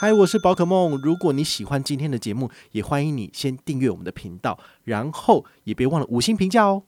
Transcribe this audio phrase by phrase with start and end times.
[0.00, 0.96] 嗨，我是宝可梦。
[1.02, 6.84] 如果你喜欢今天的节目，也欢迎你先订阅我们的频道，然后也别忘了五星评价哦。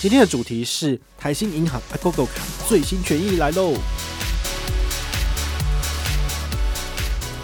[0.00, 3.74] 今天的主题是台新银行 Agogo 卡最新权益来喽，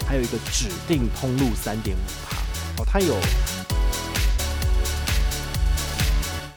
[0.06, 3.16] 还有一个指定通路三点五哦，它有。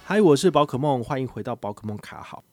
[0.03, 2.43] 嗨，我是宝可梦，欢迎回到宝可梦卡好。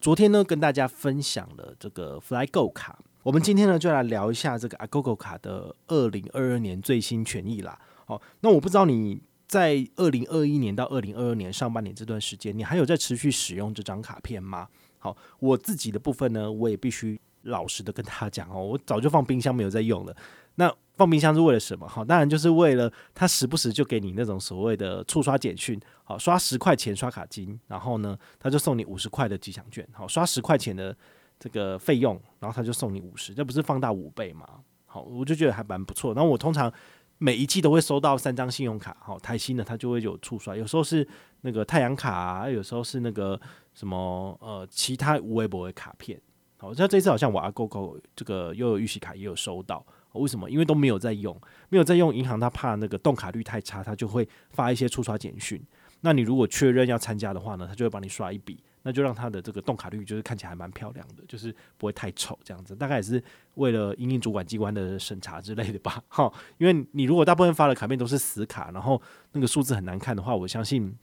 [0.00, 2.98] 昨天呢，跟大家分享了这个 FlyGo 卡。
[3.22, 7.78] 我们今天呢，就来聊一下这个 Agogo 卡的二零二二年最新权益啦。
[8.04, 14.66] 好，那我不知道你在二零二一年到二零二二年上半年这段时间，你还有在持续使用这张卡片吗？
[14.98, 20.16] 好，我自己的部分呢，我也必须老实的跟他讲哦，我早就放冰箱没有在用了。
[20.56, 21.86] 那放冰箱是为了什么？
[21.86, 30.96] 好，当然就是为了它时不时就给你那种所谓的触刷简讯，好，刷十块钱刷卡金，然后呢，他就送你五十块的吉祥券，好，刷十块钱的。
[31.42, 34.48] 这个费用，然后他就送你五十，这不是放大五倍吗？
[34.86, 36.14] 好，我就觉得还蛮不错。
[36.14, 36.72] 然后我通常
[37.18, 41.04] 每一季都会收到三张信用卡，好，台新的它就会有触刷，有时候是
[41.40, 43.40] 那个太阳卡啊，有时候是那个
[43.74, 46.16] 什么呃其他无微博的卡片。
[46.58, 50.48] 好，像这次好像我 Agogo 这个又有预习卡也有收到，为什么？
[50.48, 51.36] 因为都没有在用，
[51.70, 55.60] 没有在用银行，他怕那个动卡率太差，他就会发一些触刷简讯。
[56.02, 58.62] 那你如果确认要参加的话呢，他就会帮你刷一笔。
[58.82, 62.74] 那就让它的这个动卡率就是看起来还蛮漂亮的，就是不会太丑这样子。
[62.74, 63.22] 大概也是
[63.54, 66.02] 为了因应主管机关的审查之类的吧。
[66.08, 69.00] 哈，因为你如果大部分发的卡片都是死卡，然后
[69.32, 70.94] 那个数字很难看的话，我相信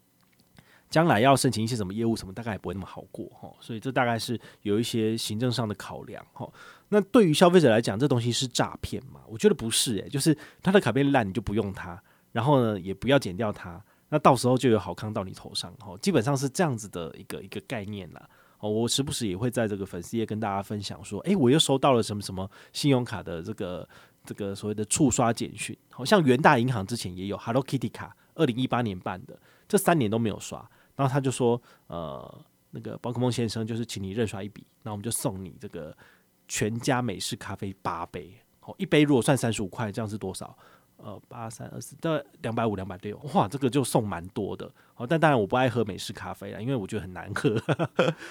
[0.89, 3.49] 将来要申请一些什么业务什么，大概也不会那么好过哈。
[3.59, 6.51] 所以这大概是有一些行政上的考量哈。
[6.89, 9.21] 那对于消费者来讲，这东西是诈骗吗？
[9.27, 13.81] 我觉得不是诶、就是他的卡片烂，你就不用它，然后呢也不要剪掉它。
[14.09, 18.29] 那到时候就有好康到你头上，吼，基本上是这样子的一个一个概念啦。
[18.59, 23.87] 哦，我时不时也会在这个粉丝页跟大家分享说，诶，我又收到了什么什么信用卡的这个
[24.25, 30.59] 这个所谓的触刷简讯，好像元大银行之前也有 Hello Kitty 卡，二零一八年办的，这三年都没有刷，
[30.95, 35.95] 然后他就说，呃，那个宝可梦先生就是请你认刷一笔，那我们就送你这个
[36.49, 40.57] 全家美式咖啡八杯，好，一杯如果算三十五块，这样是多少？
[41.01, 44.69] 呃，八三二四的两百五两百六，哇，这个就送蛮多的。
[44.93, 47.57] 好，但当然我不爱喝美式咖啡啊，因为我觉得很难喝。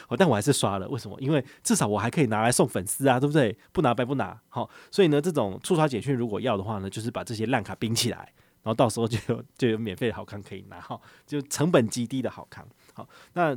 [0.07, 1.19] 好， 但我还是刷了，为什么？
[1.21, 3.57] 因为至少我还可以拿来送粉丝啊，对不对？
[3.73, 4.39] 不拿白不拿。
[4.49, 8.19] 好，所以呢，这种触刷简讯如果要的话呢，就是把这些烂卡冰起来，
[8.63, 10.79] 然后到时候就有就有免费的好康可以拿。
[10.81, 12.67] 哈，就成本极低的好康。
[12.93, 13.57] 好，那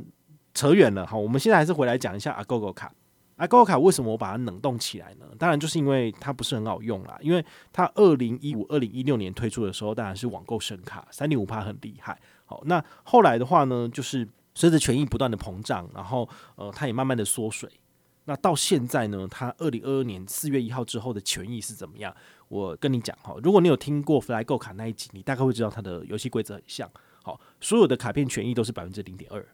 [0.54, 1.06] 扯远了。
[1.06, 2.92] 好，我们现在还是回来讲一下 Agogo 卡。
[3.42, 5.26] Agogo 卡为什么我把它冷冻起来呢？
[5.36, 7.18] 当然就是因为它不是很好用啦。
[7.20, 12.16] 因为它二零一五、二零一六年推出的时候，当然是网购神卡，三点五趴很厉害。
[12.44, 17.68] 好，那后来的话呢，就是随着权益不断的膨胀，然后呃，它也慢慢的缩水。
[18.26, 22.14] 那到现在呢，它二零二二年四月一号之后的权益是怎么样？
[22.46, 26.88] 我跟你讲哈，如果你有听过 FlyGo 卡那一集，你大概会知道它的游戏规则很像。
[27.24, 29.44] 好，所有的卡片权益都是百分之零点二，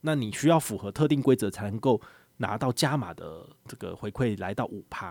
[0.00, 2.00] 那你需要符合特定规则才能够。
[2.38, 5.10] 拿到加码的这个回馈来到五趴，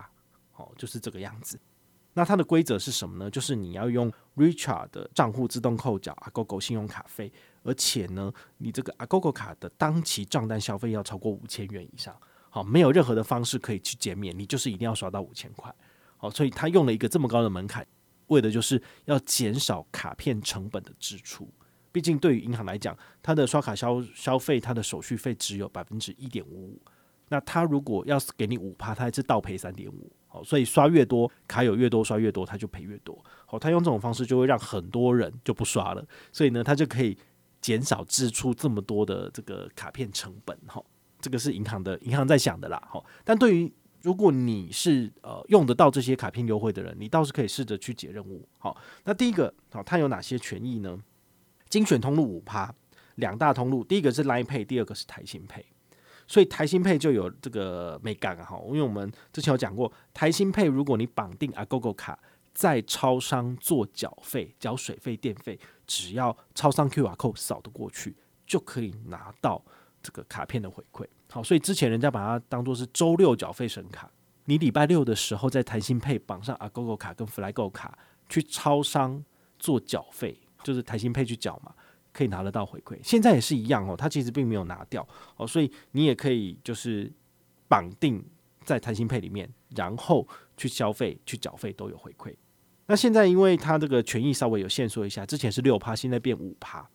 [0.56, 1.58] 哦，就是这个样子。
[2.14, 3.30] 那它的规则是什么呢？
[3.30, 12.18] 就是你要用 Richard 的账户自动扣缴 Agogo 信用卡费，而且呢，你这个 Agogo 卡的当期账单消费要超过五千元以上，
[12.50, 15.72] 好，没有任何的方式可以去减免，你就是一定要刷到五千块，
[16.16, 17.86] 好，所以他用了一个这么高的门槛，
[18.28, 21.48] 为的就是要减少卡片成本的支出。
[21.92, 26.82] 毕竟对于银行来讲，它的刷卡消消费，它的手续费只有百分之一点五五。
[27.28, 37.16] 那他如果要是给你五趴，他还是倒赔三点五，好，所以刷越多，卡有越多，刷越多，他就赔越多，好，他用这种方式就会让很多人就不刷了，所以呢，他就可以
[37.60, 40.82] 减少支出这么多的这个卡片成本，哈，
[41.20, 43.72] 这个是银行的银行在想的啦，好，但对于
[44.02, 50.98] 如果你是呃用得到这些卡片优惠的人，你倒是可以试着去解任务，好，那第一个，好，它有哪些权益呢？
[51.68, 52.74] 精选通路五趴，
[53.16, 55.64] 两大通路，第一个是 Line Pay，第二个是台新 Pay。
[56.28, 62.18] 所以台新配就有这个美感哈，因为我们之前有讲过，台新配如果你绑定 Agogo 卡，
[62.52, 68.14] 在超商做缴费、缴水费、电费，只要超商 QR code 扫得过去，
[68.46, 69.64] 就可以拿到
[70.02, 71.06] 这个卡片的回馈。
[71.30, 74.10] 好，所以之前人家把它当做是周六缴费神卡，
[74.44, 77.98] 你礼拜六的时候在台新配绑上 Agogo 卡跟 FlyGo 卡
[78.28, 79.24] 去超商
[79.58, 81.72] 做缴费，就是台新配去缴嘛。
[82.12, 83.96] 可以拿得到回馈，现在也是一样哦。
[83.96, 85.06] 它其实并没有拿掉
[85.36, 87.10] 哦，所以你也可以就是
[87.68, 88.24] 绑定
[88.64, 90.26] 在弹性配里面，然后
[90.56, 92.34] 去消费、去缴费都有回馈。
[92.86, 96.88] 那现在因为它这个权益稍微有限缩一下，之前是六趴，现在变五趴。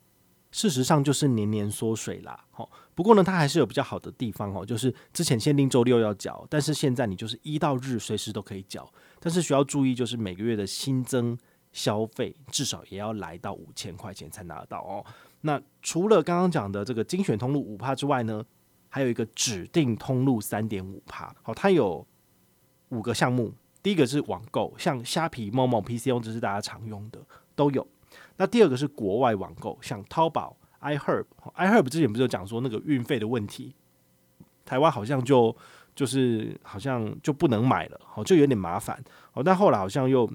[0.52, 2.46] 事实上就是年年缩水啦。
[2.52, 8.88] 好，不过呢，它还是有比较好的地方哦，就是之前限定周六要缴，但是现在你就是一到日随时都可以缴，
[9.20, 11.36] 但是需要注意就是每个月的新增
[11.74, 15.04] 消费至少也要来到五千块钱才拿得到哦。
[15.42, 18.42] 那除了刚刚讲的这个精选通路五趴之外呢，
[18.88, 21.36] 还有一个指定通路三点五趴。
[21.42, 22.08] 好，它有
[22.90, 27.20] 五个项目，第一个是网购，像虾皮、某某、PCO，这是大家常用的
[27.56, 27.86] 都有。
[28.38, 33.76] 那第二个是国外网购，像淘宝、iHerb，iHerb 之前不是有讲说那个运费的问题，
[34.64, 35.56] 台湾好像就
[35.96, 39.04] 就是好像就不能买了，好，就有点麻烦。
[39.32, 40.32] 好，但后来好像又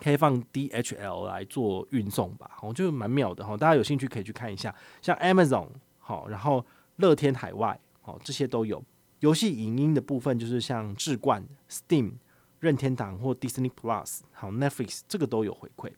[0.00, 3.56] 开放 DHL 来做运送吧，我觉得蛮妙的哈。
[3.56, 5.68] 大家有兴趣可以去看一下，像 Amazon
[5.98, 6.64] 好，然后
[6.96, 8.82] 乐天海外好，这些都有。
[9.20, 12.12] 游戏影音的部分就是像智冠、Steam、
[12.58, 15.92] 任天堂或 Disney Plus 好 Netflix 这个都有回馈。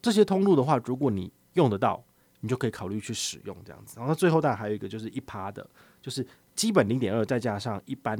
[0.00, 2.04] 这些通路的话，如果你用得到，
[2.40, 3.98] 你就可以考虑去使用这样子。
[3.98, 5.68] 然后最后当然还有一个就是一趴的，
[6.00, 6.24] 就是
[6.54, 8.16] 基本零点二再加上一般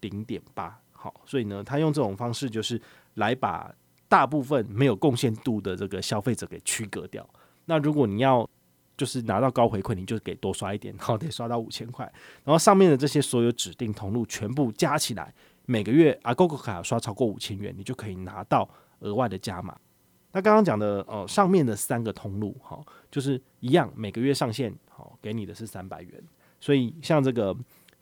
[0.00, 2.80] 零点八，好，所以呢，他用这种方式就是
[3.14, 3.72] 来把
[4.14, 7.28] 大部分没有贡献度的这个消费者给区隔掉。
[7.64, 8.48] 那如果你要
[8.96, 12.04] 就是拿到高回馈，你就给多刷一点，好，得刷到五千块。
[12.44, 15.34] 然后上面的这些所有指定通路全部加起来，
[15.66, 18.68] 每个月啊 g o g o 卡刷超过五千元，你就可以拿到
[19.00, 19.76] 额外的加码。
[20.30, 22.80] 那刚刚讲的呃，上面的三个通路哈，
[23.10, 26.22] 就是一样，每个月上限好给你的是三百元，
[26.60, 27.52] 所以像这个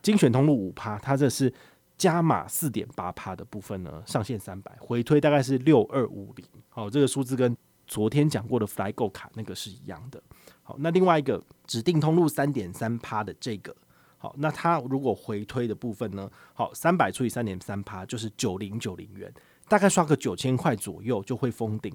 [0.03, 1.51] 精选通路五趴，它这是
[1.99, 7.57] 加码四点八趴的部分呢，上限三百，回推大概是六二五零，好，这个数字跟
[7.87, 10.23] 昨天讲过的 FlyGo 卡那个是一样的。
[10.63, 13.75] 好，那另外一个指定通路三点三趴的这个，
[14.17, 19.33] 好，那它如果回推的部分呢，好，三百除以三点三趴就是九零九零元，
[19.69, 21.93] 大概刷个九千块左右就会封顶。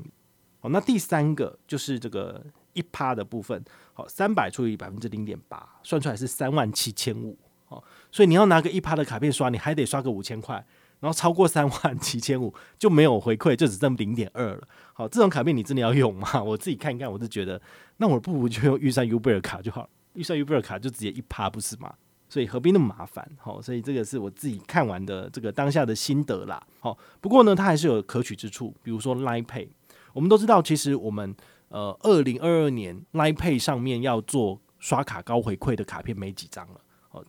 [0.59, 10.55] 好，那第三个就是这个一趴的部分，好，三百除以百分之零点八，算出来是三万七千五，好，所以你要拿个一趴的卡片刷，你还得刷个五千块，
[10.99, 14.67] 然后超过三万七千五就没有回馈，就只剩零点二了。
[14.93, 16.27] 好，这种卡片你真的要用吗？
[16.41, 17.61] 我自己看一看，我是觉得，
[17.97, 21.93] 那我不如就用预算 Uber 卡就好了，玉山 Uber 卡就直接一趴，不是吗？
[22.29, 23.25] 所以何必那么麻烦？
[23.37, 26.61] 好，所以这个是我自己看完的这个当下的心得啦。
[26.79, 29.69] 好，不过呢，它还是有可取之处，比如说 Line Pay。
[30.13, 31.35] 我们都知道，其实我们
[31.69, 36.81] 呃，二零二二年 Line Pay 上面要做刷卡高回馈的卡片没几张了。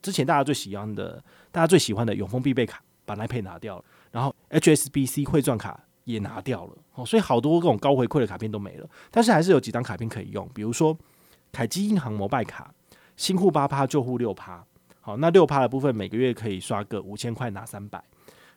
[0.02, 6.76] 之前大家最喜欢的，大家最喜欢的永丰必备卡把 l i p a y 拿掉了，然后 HSBC 汇钻卡也拿掉了。
[6.94, 8.88] 哦，所以好多这种高回馈的卡片都没了。
[9.11, 10.96] 但是还是有几张卡片可以用，比如说
[11.52, 12.73] 凯基银行摩拜卡，
[13.17, 14.64] 新户八趴，旧户六趴。
[15.00, 18.02] 好，那六趴的部分每个月可以刷个五千块拿三百。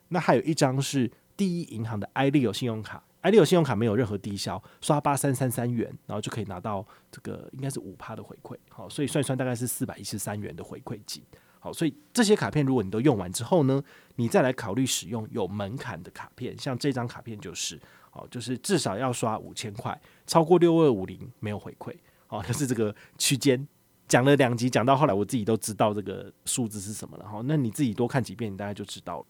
[0.09, 3.01] 那还有一张是第一银行的 iLeo 信用卡。
[3.21, 11.23] 艾利欧信用卡没有任何低消，刷八三三三元，然后就可以拿到这个应该是五趴的回馈，好，所以算一算大概是四百一十三元的回馈金，
[11.59, 13.81] 好，所以这些卡片如果你都用完之后呢，
[14.15, 17.79] 你再来考虑使用有门槛的卡片，像这张卡片就是，
[18.09, 21.95] 好，就是至少要刷五千块，超过六二五零没有回馈，
[22.25, 23.67] 好， 就是这个区间，
[24.07, 29.25] 讲了两集，讲到后来我自己都知道这个数字是什么了，好，那你自己多看几遍，你大概就知道了。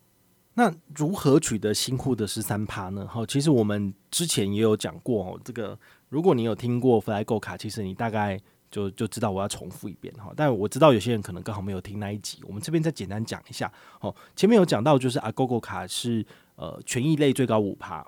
[0.54, 3.08] 那如何取得新户的十三趴呢？
[3.08, 5.40] 好，其实我们之前也有讲过哦。
[5.46, 8.38] 这个如果你有听过 FlyGo 卡，其实你大概
[8.70, 10.34] 就就知道我要重复一遍哈。
[10.36, 13.72] 但我知道有些人可能刚好没有听那一集，我们这边再简单讲一下。
[14.02, 16.26] 哦，前面有讲到就是 Agogo 卡是
[16.56, 18.06] 呃权益类最高五趴，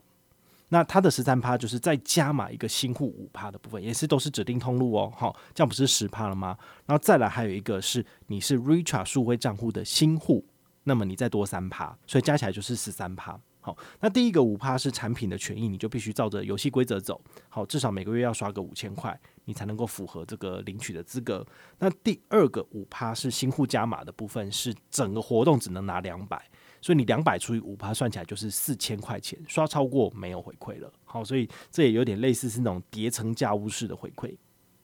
[0.68, 5.10] 那它的十三趴就是再加码一个新户五趴的部分，也是都是指定通路哦。
[5.16, 6.58] 好，这样不是十趴了吗？
[6.86, 10.44] 然后再来还有一个是你是 Richart 数位账户的新户。
[10.84, 13.40] 那么你再多三趴，所以加起来就是十三趴。
[13.62, 17.22] 好，那第一个五趴是产品的权益，你就必须照着游戏规则走。
[17.48, 21.46] 好，至少每个月要刷个五千块，你才能够符合这个领取的资格。
[21.80, 26.46] 那第二个五趴是新户加码的部分，是整个活动只能拿两百，
[26.82, 30.92] 所以你两百除以五趴算起来就是四千块钱，刷超过没有回馈了。
[31.06, 34.36] 好，所以这也有点类似是那种叠层价物式的回馈。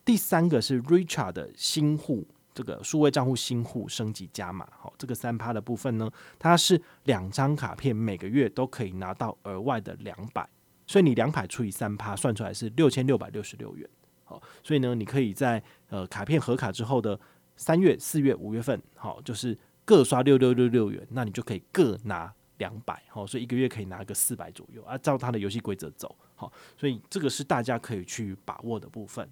[0.05, 2.25] 第三个是 Richard 的新户。
[2.59, 10.45] 这个数位账户新户升级加码，好，这个三趴的部分呢，它是两张卡片每个月都可以拿到额外的两百，
[10.85, 13.89] 所以你两百除以三趴算出来是六千六百六十六元，
[14.25, 17.17] 好，所以呢，你可以在呃卡片合卡之后的
[17.55, 29.25] 三月、四月、五月份，好，就是各刷六六六六元，那你就可以各拿两百，好，所以一个月可以拿个四百左右啊，照它的游戏规则走，好，所以这个是大家可以去把握的部分。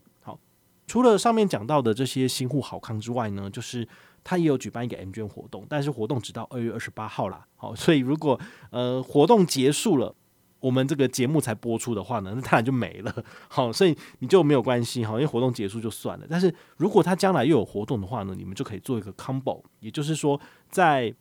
[0.88, 3.88] 除了上面讲到的这些新户好康之外呢，就是
[4.24, 7.46] 他也有举办一个 M 卷活动，但是活动直到二月二十八号啦。
[7.58, 8.40] 好， 所以如果
[8.72, 10.16] 呃活动结束了，
[10.60, 13.24] 我们这个节目才播出的话呢， 那当然就没了。
[13.48, 16.26] 好，所以你就没有关系哈，因为活动结束就算了。
[16.30, 20.40] 但是如果他将来又有活动的话呢，你们就可以做一个 combo，也就是说，
[20.70, 21.14] 在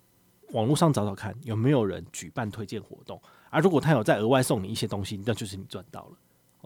[0.52, 3.20] 网络上找找看有没有人举办推荐活动
[3.50, 3.58] 啊。
[3.58, 6.16] 如果他有再额外送你一些东西，那就是你赚到了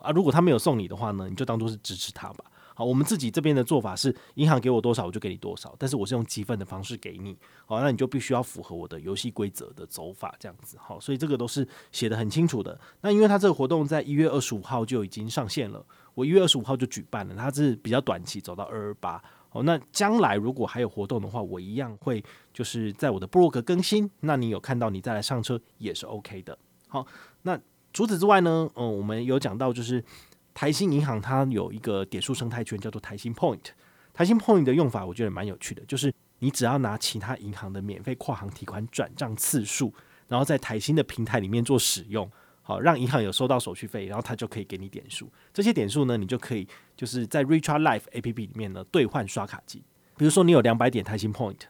[0.03, 0.11] 啊。
[0.11, 2.45] 如果他没有送你的话呢，你就当做是支持他吧。
[2.81, 7.37] 好，我们自己这边的做法是，银行给我多少我就给你多少，但是我是用积分的方式给你。
[7.67, 10.79] 好，那你就必须要符合我的游戏规则的走法，这样子。
[10.81, 12.81] 好，所以这个都是写得很清楚的。
[13.03, 15.85] 那因为它这个活动在一月二十五号就已经上线了，
[16.15, 19.23] 我一月二十五号就举办了，它是比较短期，走到二二八。
[19.51, 24.11] 好，那将来如果还有活动的话，我一样会就是在我的部落格更新。
[24.21, 26.57] 那你有看到你再来上车也是 OK 的。
[26.89, 27.07] 好，
[27.43, 27.61] 那
[27.93, 30.03] 除此之外呢，嗯，我们有讲到就是。
[30.53, 33.71] 台新银行它有一个点数生态圈，叫做台新 Point。
[34.13, 39.95] 台新 Point 的用法我觉得蛮有趣的，就是你只要拿其他银行的免费跨行提款转账次数，
[40.29, 42.31] 然后在台新的平台里面做使用，
[42.63, 45.31] 好让银行有收到手续费，然后它就可以给你点数。
[45.55, 46.67] 这些点数呢，你就可以
[46.97, 49.83] 就是在 Richart Life APP 里面呢兑换刷卡金。
[50.17, 51.61] 比如说你有两百点台新 Point，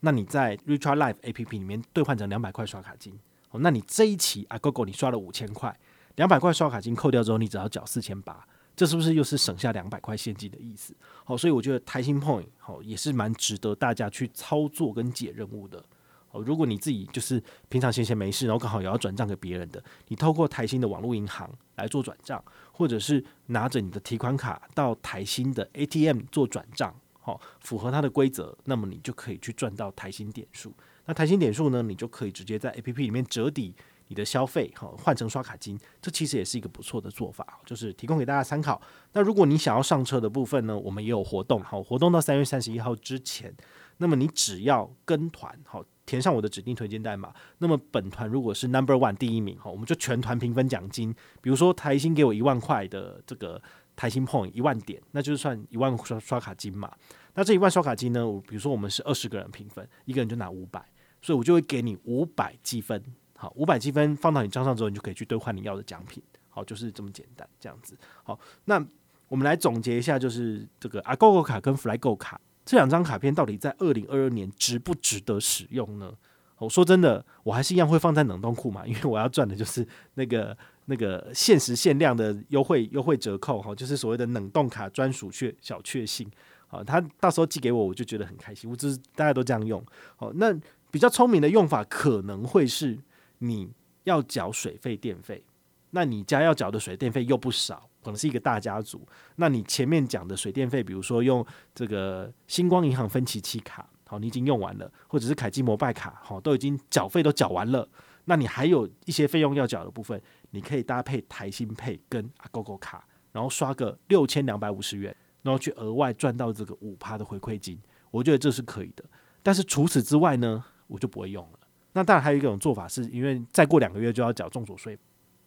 [0.00, 3.18] 那你在 Richart Life APP 里面兑换成两百块刷卡金，
[3.50, 5.76] 哦，那你这一期啊 Gogo 你刷了五千块。
[6.18, 8.44] 两百块刷卡金扣掉之后，你只要缴四千八，
[8.74, 10.92] 这是不是又是省下两百块现金的意思？
[11.24, 15.80] 好，所以我觉得台新 Point 好也是蛮值得大家去操作跟解任务的。
[16.26, 30.74] 好，如果你自己就是平常闲闲没事，然后刚好也要转账给别人的，你透过台新的网络银行来做转账，或者是拿着你的提款卡到台新的 ATM 做转账，好，符合它的规则，那么你就可以去赚到台新点数。
[31.06, 33.72] 那台新点数呢，你就可以直接在 APP 里面折抵。
[34.08, 38.80] 你的消费哈换成刷卡金，这其实也是一个不错的做法，就是提供给大家参考。
[39.12, 43.54] 那如果你想要上车的部分呢，我们也有活动，好，活动到三月三十一号之前，
[43.98, 51.14] 那么你只要跟团好填上我的指定推荐代码，那么本团如果是 Number One 第一名哈，我们就全团平分奖金。
[51.40, 53.60] 比如说台新给我一万块的这个
[53.94, 56.90] 台新 Point 一万点，那就是算一万刷刷卡金嘛。
[57.34, 60.82] 那这一万刷卡金呢，我比如说我们是二十个人平分，一个人就拿五百，
[61.20, 63.02] 所以我就会给你五百积分。
[63.40, 66.20] 好，五百积分放到你账上之后，你就可以去兑换你要的奖品。
[66.48, 67.96] 好，就是这么简单，这样子。
[68.24, 68.84] 好，那
[69.28, 76.12] 我们来总结一下，就是这个 Agogo 卡跟 FlyGo 卡这两张卡片到底在二零二二年值不值得使用呢？
[76.58, 86.28] 我说真的，我还是一样会放在冷冻库嘛，因为我要赚的就是那个那个限时限量的优惠优惠折扣哈，就是所谓的冷冻卡专属确小确幸。
[86.66, 88.68] 好，他到时候寄给我，我就觉得很开心。
[88.68, 89.80] 我只是大家都这样用。
[90.16, 90.52] 好，那
[90.90, 92.98] 比较聪明的用法可能会是。
[93.38, 93.70] 你
[94.04, 95.42] 要缴水费电费，
[95.90, 99.06] 那你家要缴的水电费又不少，可能是一个大家族。
[99.36, 107.88] 那你前面讲的水电费，比如说用这个星光银行分期期卡，好，你已经用完了，或者是凯基摩拜卡，好，都已经缴费都缴完了。
[108.24, 117.80] 那你还有一些费用要缴的部分，你可以搭配台新配跟 Agogo 卡，然后刷个六千两百五十元，然后去额外赚到这个五趴的回馈金。
[118.10, 119.04] 我觉得这是可以的。
[119.42, 121.57] 但是除此之外呢，我就不会用了。
[121.98, 124.96] 那当然还有一种做法，是因为再过两个月就要缴重所税，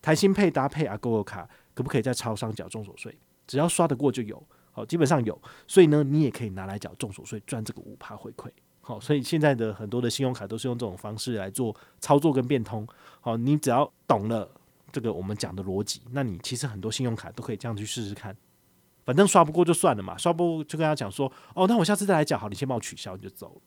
[0.01, 3.17] 台新配搭配 ago 卡，可不可以在超商缴重所税？
[3.47, 4.43] 只要刷得过就有，
[4.73, 8.49] 好，基本上有，所以呢，你也可以拿来缴重所税，赚这个五趴回馈。
[8.81, 12.85] 好，所以现在的很多的信用卡都是用这种方式来做操作跟变通。
[13.21, 14.51] 好，你只要懂了
[14.91, 18.35] 这个我们讲的逻辑，那你其实很多信用卡都可以这样去试试看。
[19.05, 23.61] 反正刷不过就算了嘛，刷不过就跟他讲说，哦，那我下次再来缴，好，你先帮我取消，你就走。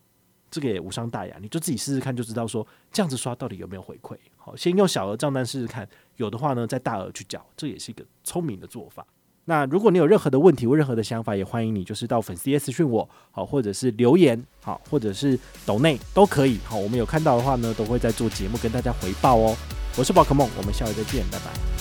[0.55, 4.17] 这个也无伤大雅，你就自己试试看，就知道说这样子刷到底有没有回馈。
[4.37, 9.05] 好，先用小额账单试试看，有的话呢，再大额去缴，这也是一个聪明的做法。
[9.47, 16.61] 那如果你有任何的问题或任何的想法，也欢迎你就是到粉丝页私讯我，好，或者是留言，好，或者是抖内都可以。
[16.65, 19.57] 好，我们有看到的话呢，都会在做节目跟大家回报哦。
[19.99, 21.74] 我是宝可梦，我们下回再见，拜拜。